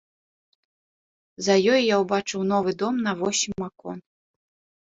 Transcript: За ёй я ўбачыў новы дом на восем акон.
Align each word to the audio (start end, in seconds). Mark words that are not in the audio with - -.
За 1.47 1.55
ёй 1.75 1.81
я 1.89 2.01
ўбачыў 2.05 2.41
новы 2.53 2.71
дом 2.83 2.95
на 3.09 3.15
восем 3.21 3.59
акон. 3.69 3.97